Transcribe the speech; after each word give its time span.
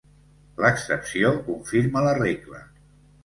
L'excepció 0.63 1.29
confirma 1.49 2.03
la 2.09 2.17
regla. 2.21 2.63